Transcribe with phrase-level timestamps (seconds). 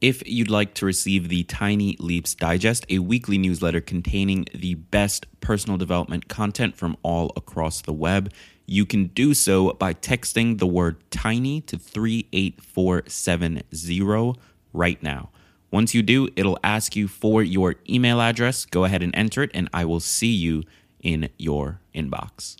[0.00, 5.26] If you'd like to receive the Tiny Leaps Digest, a weekly newsletter containing the best
[5.40, 8.30] personal development content from all across the web,
[8.66, 14.34] you can do so by texting the word tiny to 38470
[14.72, 15.30] right now.
[15.70, 18.66] Once you do, it'll ask you for your email address.
[18.66, 20.62] Go ahead and enter it, and I will see you
[21.00, 22.56] in your inbox.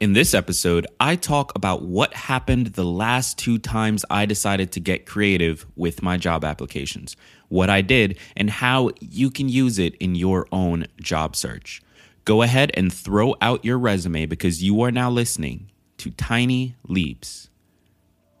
[0.00, 4.80] In this episode, I talk about what happened the last two times I decided to
[4.80, 7.18] get creative with my job applications,
[7.50, 11.82] what I did, and how you can use it in your own job search.
[12.24, 17.50] Go ahead and throw out your resume because you are now listening to Tiny Leaps,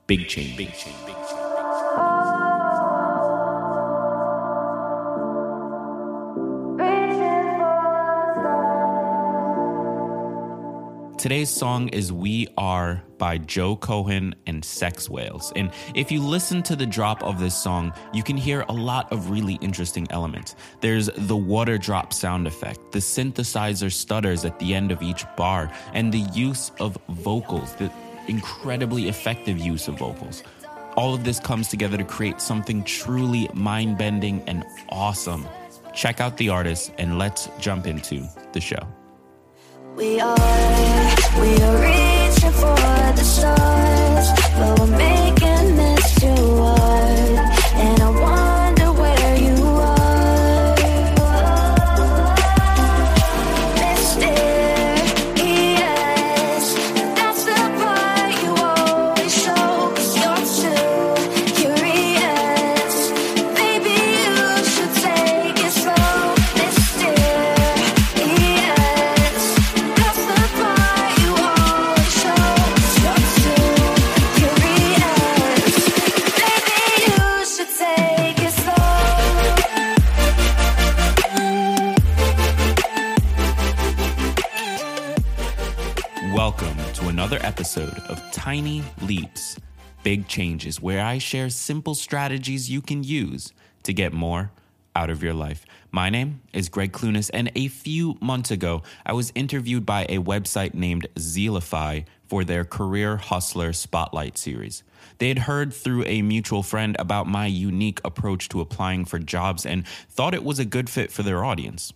[0.06, 0.56] Big Change.
[0.56, 0.96] Big change.
[1.04, 1.19] Big change.
[11.20, 15.52] Today's song is We Are by Joe Cohen and Sex Whales.
[15.54, 19.12] And if you listen to the drop of this song, you can hear a lot
[19.12, 20.54] of really interesting elements.
[20.80, 25.70] There's the water drop sound effect, the synthesizer stutters at the end of each bar,
[25.92, 27.92] and the use of vocals, the
[28.26, 30.42] incredibly effective use of vocals.
[30.96, 35.46] All of this comes together to create something truly mind bending and awesome.
[35.94, 38.88] Check out the artist and let's jump into the show.
[40.00, 40.34] We are,
[41.42, 42.74] we are reaching for
[43.12, 45.19] the stars, but we're
[87.30, 89.56] another episode of Tiny Leaps,
[90.02, 93.52] Big Changes, where I share simple strategies you can use
[93.84, 94.50] to get more
[94.96, 95.64] out of your life.
[95.92, 100.18] My name is Greg Clunis, and a few months ago, I was interviewed by a
[100.18, 104.82] website named Zealify for their Career Hustler Spotlight series.
[105.18, 109.64] They had heard through a mutual friend about my unique approach to applying for jobs
[109.64, 111.92] and thought it was a good fit for their audience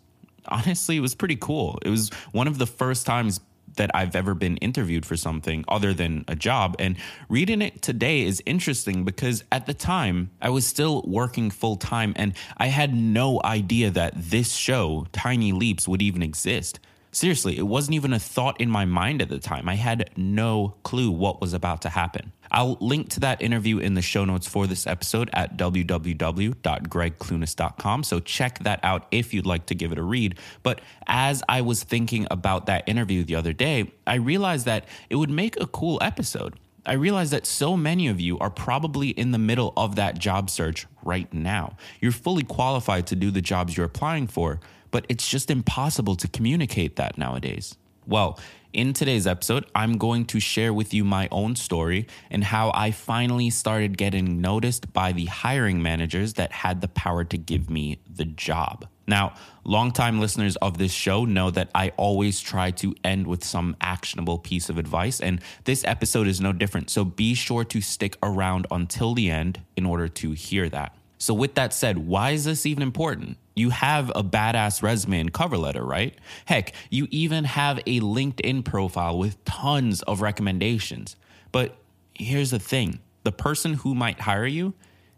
[0.47, 1.79] honestly, it was pretty cool.
[1.83, 3.41] It was one of the first times
[3.77, 6.77] that I've ever been interviewed for something other than a job.
[6.79, 6.97] And
[7.29, 12.13] reading it today is interesting because at the time I was still working full time
[12.17, 16.81] and I had no idea that this show, Tiny Leaps, would even exist.
[17.15, 19.69] Seriously, it wasn't even a thought in my mind at the time.
[19.69, 22.33] I had no clue what was about to happen.
[22.51, 28.03] I'll link to that interview in the show notes for this episode at www.gregclunis.com.
[28.03, 30.41] So check that out if you'd like to give it a read.
[30.65, 35.15] But as I was thinking about that interview the other day, I realized that it
[35.15, 36.59] would make a cool episode.
[36.85, 40.51] I realize that so many of you are probably in the middle of that job
[40.51, 41.77] search right now.
[42.01, 44.59] You're fully qualified to do the jobs you're applying for,
[44.95, 47.77] but it's just impossible to communicate that nowadays.
[48.07, 48.39] Well,
[48.73, 52.93] in today's episode, I'm going to share with you my own story and how I
[52.93, 58.03] finally started getting noticed by the hiring managers that had the power to give me
[58.09, 58.87] the job.
[59.09, 59.35] Now,
[59.65, 64.39] longtime listeners of this show know that I always try to end with some actionable
[64.39, 66.89] piece of advice, and this episode is no different.
[66.89, 70.97] So be sure to stick around until the end in order to hear that.
[71.19, 73.39] So, with that said, why is this even important?
[73.55, 76.15] You have a badass resume and cover letter, right?
[76.47, 81.17] Heck, you even have a LinkedIn profile with tons of recommendations.
[81.53, 81.77] But
[82.15, 84.75] here's the thing the person who might hire you,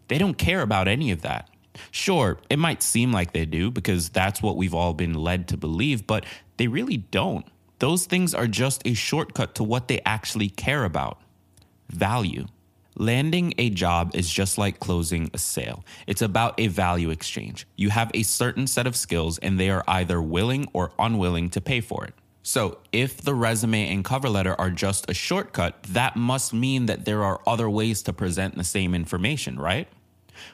[0.08, 1.48] they don't care about any of that.
[1.90, 5.56] Sure, it might seem like they do because that's what we've all been led to
[5.56, 6.24] believe, but
[6.56, 7.46] they really don't.
[7.78, 11.20] Those things are just a shortcut to what they actually care about
[11.90, 12.46] value.
[12.98, 15.84] Landing a job is just like closing a sale.
[16.06, 17.66] It's about a value exchange.
[17.76, 21.60] You have a certain set of skills, and they are either willing or unwilling to
[21.60, 22.14] pay for it.
[22.42, 27.04] So, if the resume and cover letter are just a shortcut, that must mean that
[27.04, 29.88] there are other ways to present the same information, right?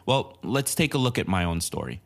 [0.04, 2.00] Well, let's take a look at my own story.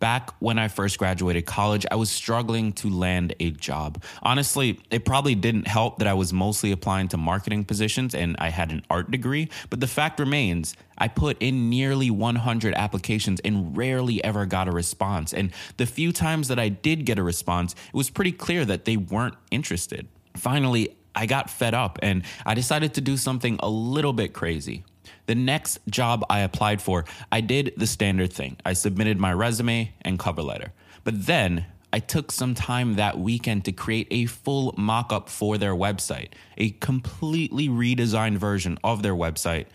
[0.00, 4.02] Back when I first graduated college, I was struggling to land a job.
[4.22, 8.50] Honestly, it probably didn't help that I was mostly applying to marketing positions and I
[8.50, 13.76] had an art degree, but the fact remains, I put in nearly 100 applications and
[13.76, 15.34] rarely ever got a response.
[15.34, 18.84] And the few times that I did get a response, it was pretty clear that
[18.84, 20.06] they weren't interested.
[20.36, 24.84] Finally, I got fed up and I decided to do something a little bit crazy.
[25.26, 28.56] the next job I applied for, I did the standard thing.
[28.64, 30.72] I submitted my resume and cover letter.
[31.02, 35.58] But then I took some time that weekend to create a full mock up for
[35.58, 39.66] their website, a completely redesigned version of their website,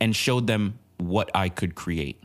[0.00, 2.22] and showed them what I could create.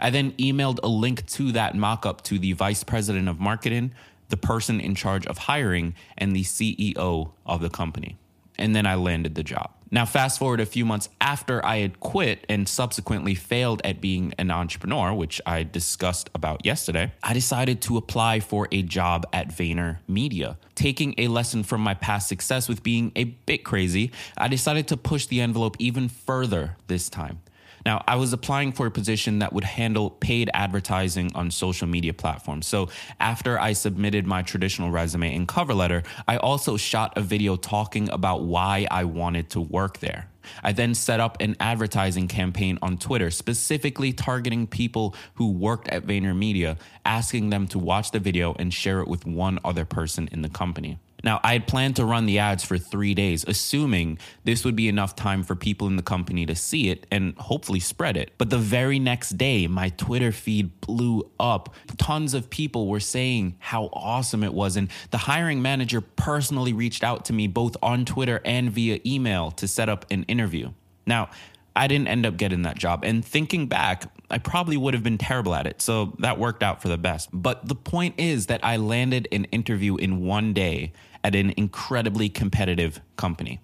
[0.00, 3.94] I then emailed a link to that mock up to the vice president of marketing,
[4.30, 8.16] the person in charge of hiring, and the CEO of the company.
[8.58, 9.70] And then I landed the job.
[9.92, 14.32] Now, fast forward a few months after I had quit and subsequently failed at being
[14.38, 19.48] an entrepreneur, which I discussed about yesterday, I decided to apply for a job at
[19.48, 20.58] VaynerMedia.
[20.76, 24.96] Taking a lesson from my past success with being a bit crazy, I decided to
[24.96, 27.40] push the envelope even further this time.
[27.84, 32.12] Now, I was applying for a position that would handle paid advertising on social media
[32.12, 32.66] platforms.
[32.66, 32.88] So,
[33.18, 38.10] after I submitted my traditional resume and cover letter, I also shot a video talking
[38.10, 40.28] about why I wanted to work there.
[40.62, 46.06] I then set up an advertising campaign on Twitter, specifically targeting people who worked at
[46.06, 50.42] VaynerMedia, asking them to watch the video and share it with one other person in
[50.42, 50.98] the company.
[51.22, 54.88] Now, I had planned to run the ads for three days, assuming this would be
[54.88, 58.32] enough time for people in the company to see it and hopefully spread it.
[58.38, 61.74] But the very next day, my Twitter feed blew up.
[61.98, 64.76] Tons of people were saying how awesome it was.
[64.76, 69.50] And the hiring manager personally reached out to me both on Twitter and via email
[69.52, 70.70] to set up an interview.
[71.06, 71.30] Now,
[71.74, 73.04] I didn't end up getting that job.
[73.04, 75.82] And thinking back, I probably would have been terrible at it.
[75.82, 77.28] So that worked out for the best.
[77.32, 80.92] But the point is that I landed an interview in one day
[81.22, 83.60] at an incredibly competitive company.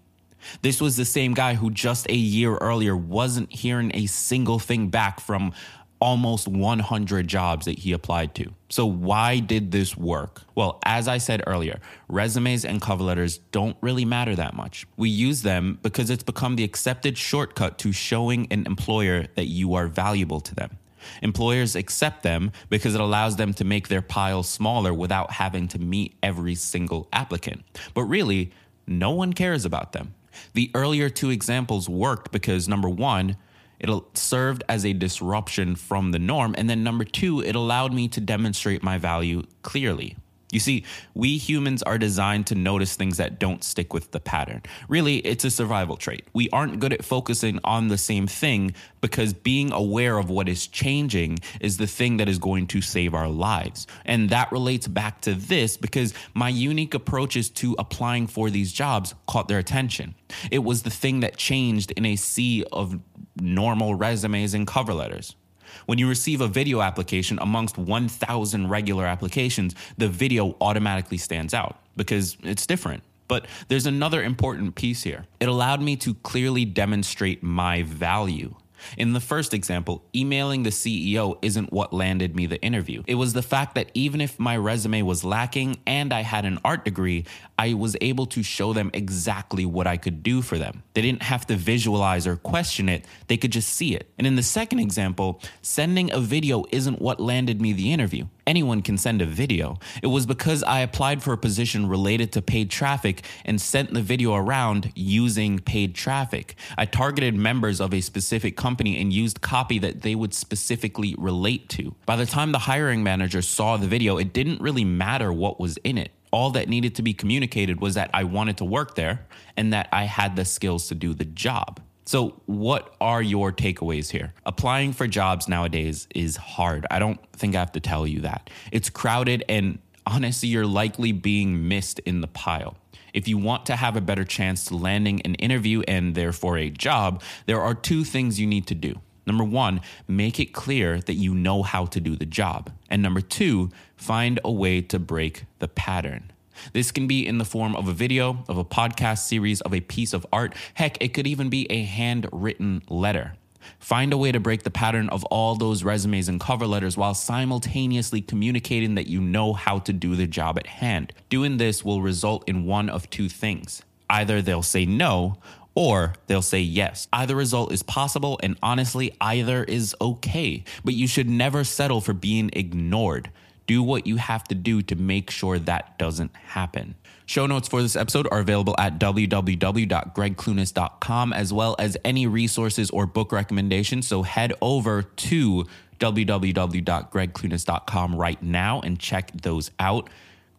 [0.62, 4.88] This was the same guy who just a year earlier wasn't hearing a single thing
[4.88, 5.52] back from
[6.00, 8.52] almost 100 jobs that he applied to.
[8.68, 10.42] So, why did this work?
[10.54, 14.86] Well, as I said earlier, resumes and cover letters don't really matter that much.
[14.96, 19.74] We use them because it's become the accepted shortcut to showing an employer that you
[19.74, 20.78] are valuable to them.
[21.22, 25.78] Employers accept them because it allows them to make their pile smaller without having to
[25.78, 27.62] meet every single applicant.
[27.94, 28.52] But really,
[28.86, 30.14] no one cares about them.
[30.54, 33.36] The earlier two examples worked because number one,
[33.78, 36.54] it served as a disruption from the norm.
[36.56, 40.16] And then number two, it allowed me to demonstrate my value clearly.
[40.56, 44.62] You see, we humans are designed to notice things that don't stick with the pattern.
[44.88, 46.26] Really, it's a survival trait.
[46.32, 50.66] We aren't good at focusing on the same thing because being aware of what is
[50.66, 53.86] changing is the thing that is going to save our lives.
[54.06, 59.14] And that relates back to this because my unique approaches to applying for these jobs
[59.28, 60.14] caught their attention.
[60.50, 62.98] It was the thing that changed in a sea of
[63.38, 65.36] normal resumes and cover letters.
[65.86, 71.78] When you receive a video application amongst 1,000 regular applications, the video automatically stands out
[71.96, 73.02] because it's different.
[73.28, 75.26] But there's another important piece here.
[75.40, 78.54] It allowed me to clearly demonstrate my value.
[78.96, 83.02] In the first example, emailing the CEO isn't what landed me the interview.
[83.06, 86.58] It was the fact that even if my resume was lacking and I had an
[86.64, 87.24] art degree,
[87.58, 90.82] I was able to show them exactly what I could do for them.
[90.94, 94.10] They didn't have to visualize or question it, they could just see it.
[94.18, 98.26] And in the second example, sending a video isn't what landed me the interview.
[98.46, 99.76] Anyone can send a video.
[100.02, 104.00] It was because I applied for a position related to paid traffic and sent the
[104.00, 106.54] video around using paid traffic.
[106.78, 111.68] I targeted members of a specific company and used copy that they would specifically relate
[111.70, 111.96] to.
[112.06, 115.76] By the time the hiring manager saw the video, it didn't really matter what was
[115.78, 119.26] in it all that needed to be communicated was that I wanted to work there
[119.56, 121.80] and that I had the skills to do the job.
[122.08, 124.32] So, what are your takeaways here?
[124.44, 126.86] Applying for jobs nowadays is hard.
[126.88, 128.48] I don't think I have to tell you that.
[128.70, 132.76] It's crowded, and honestly, you're likely being missed in the pile.
[133.12, 136.70] If you want to have a better chance to landing an interview and therefore a
[136.70, 139.00] job, there are two things you need to do.
[139.26, 142.70] Number one, make it clear that you know how to do the job.
[142.88, 146.30] And number two, find a way to break the pattern.
[146.72, 149.80] This can be in the form of a video, of a podcast series, of a
[149.80, 150.54] piece of art.
[150.74, 153.34] Heck, it could even be a handwritten letter.
[153.78, 157.14] Find a way to break the pattern of all those resumes and cover letters while
[157.14, 161.12] simultaneously communicating that you know how to do the job at hand.
[161.28, 163.82] Doing this will result in one of two things.
[164.08, 165.36] Either they'll say no,
[165.74, 167.06] or they'll say yes.
[167.12, 170.64] Either result is possible, and honestly, either is okay.
[170.84, 173.30] But you should never settle for being ignored.
[173.66, 176.94] Do what you have to do to make sure that doesn't happen.
[177.26, 183.06] Show notes for this episode are available at www.gregclunis.com, as well as any resources or
[183.06, 184.06] book recommendations.
[184.06, 185.66] So head over to
[185.98, 190.08] www.gregclunis.com right now and check those out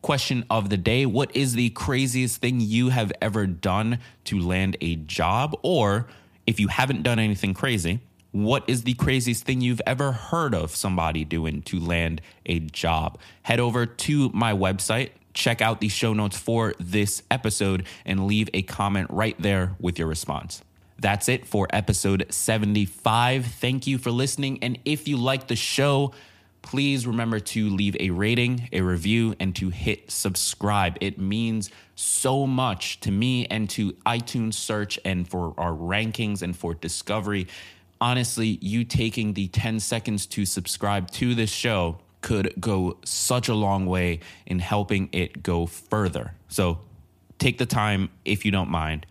[0.01, 4.77] question of the day What is the craziest thing you have ever done to land
[4.81, 5.55] a job?
[5.63, 6.07] Or
[6.45, 7.99] If you haven't done anything crazy,
[8.43, 13.17] what is the craziest thing you've ever heard of somebody doing to land a job?
[13.41, 18.47] Head over to my website, check out the show notes for this episode, and leave
[18.53, 20.61] a comment right there with your response.
[20.99, 23.45] That's it for episode 75.
[23.45, 24.59] Thank you for listening.
[24.61, 26.13] And if you like the show,
[26.61, 30.97] please remember to leave a rating, a review, and to hit subscribe.
[31.01, 36.55] It means so much to me and to iTunes search and for our rankings and
[36.55, 37.47] for discovery.
[37.99, 43.53] Honestly, you taking the 10 seconds to subscribe to this show could go such a
[43.53, 46.33] long way in helping it go further.
[46.47, 46.79] So
[47.39, 49.05] take the time if you don't mind,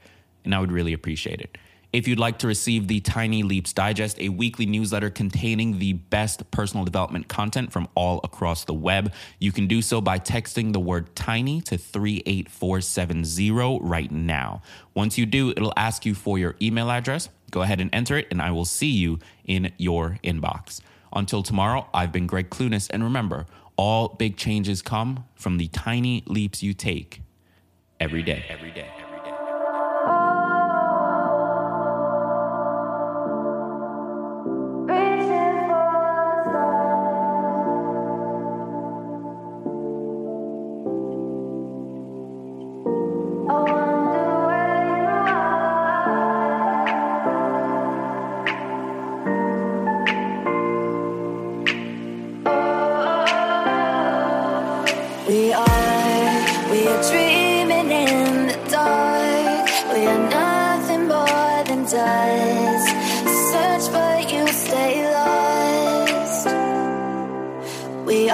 [0.44, 1.56] and I would really appreciate it.
[1.92, 6.50] If you'd like to receive the Tiny Leaps Digest, a weekly newsletter containing the best
[6.50, 10.80] personal development content from all across the web, you can do so by texting the
[10.80, 14.62] word tiny to 38470 right now.
[14.94, 17.28] Once you do, it'll ask you for your email address.
[17.50, 20.80] Go ahead and enter it, and I will see you in your inbox.
[21.12, 26.24] Until tomorrow, I've been Greg Clunis, and remember, all big changes come from the tiny
[26.26, 27.22] leaps you take
[28.00, 28.44] every day.
[28.48, 28.88] Every day.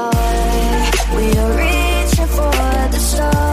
[0.02, 1.16] are.
[1.16, 2.52] We are reaching for
[2.92, 3.51] the stars.